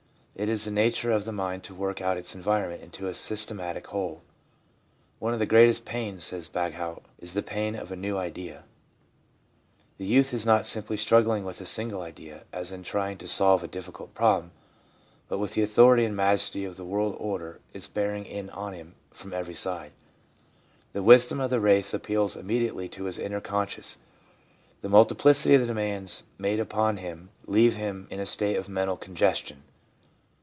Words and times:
It 0.33 0.49
is 0.49 0.65
the 0.65 0.71
nature 0.71 1.11
of 1.11 1.25
the 1.25 1.31
mind 1.31 1.61
to 1.65 1.75
work 1.75 2.01
out 2.01 2.17
its 2.17 2.33
environment 2.33 2.81
into 2.81 3.07
a 3.07 3.13
systematic 3.13 3.85
whole.' 3.87 4.23
One 5.19 5.33
of 5.33 5.39
the 5.39 5.45
greatest 5.45 5.85
pains/ 5.85 6.23
says 6.23 6.49
Bagehot, 6.49 7.03
* 7.13 7.19
is 7.21 7.33
the 7.35 7.43
pain 7.43 7.75
of 7.75 7.91
a 7.91 7.95
new 7.95 8.17
idea/ 8.17 8.63
The 9.99 10.05
youth 10.05 10.33
is 10.33 10.43
not 10.43 10.65
simply 10.65 10.97
struggling 10.97 11.43
with 11.43 11.61
a 11.61 11.65
single 11.65 12.01
idea 12.01 12.45
as 12.51 12.71
in 12.71 12.81
trying 12.81 13.19
to 13.19 13.27
solve 13.27 13.63
a 13.63 13.67
difficult 13.67 14.15
problem, 14.15 14.51
but 15.27 15.51
the 15.51 15.61
authority 15.61 16.05
and 16.05 16.15
majesty 16.15 16.65
of 16.65 16.75
the 16.75 16.85
world 16.85 17.15
order 17.19 17.59
is 17.71 17.87
bearing 17.87 18.25
in 18.25 18.49
on 18.49 18.73
him 18.73 18.95
from 19.11 19.33
every 19.33 19.53
side. 19.53 19.91
The 20.93 21.03
wisdom 21.03 21.39
of 21.39 21.51
the 21.51 21.59
race 21.59 21.93
appeals 21.93 22.35
immediately 22.35 22.89
to 22.89 23.03
his 23.03 23.19
inner 23.19 23.41
consciousness. 23.41 23.99
The 24.81 24.89
multiplicity 24.89 25.53
of 25.55 25.61
the 25.61 25.67
demands 25.67 26.23
made 26.39 26.59
upon 26.59 26.97
him 26.97 27.29
leave 27.45 27.75
him 27.75 28.07
in 28.09 28.19
a 28.19 28.25
state 28.25 28.57
of 28.57 28.67
mental 28.67 28.97
congestion. 28.97 29.63